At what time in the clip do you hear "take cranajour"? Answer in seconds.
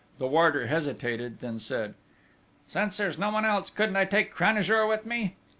4.05-4.87